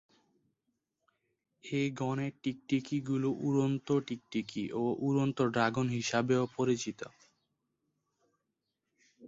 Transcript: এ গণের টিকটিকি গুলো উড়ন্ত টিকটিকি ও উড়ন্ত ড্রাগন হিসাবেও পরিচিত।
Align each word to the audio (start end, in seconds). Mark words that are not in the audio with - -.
এ 1.63 1.81
গণের 1.99 2.33
টিকটিকি 2.43 2.97
গুলো 3.09 3.29
উড়ন্ত 3.47 3.87
টিকটিকি 4.07 4.63
ও 4.73 4.83
উড়ন্ত 4.99 5.37
ড্রাগন 5.53 5.87
হিসাবেও 5.97 6.43
পরিচিত। 6.57 7.01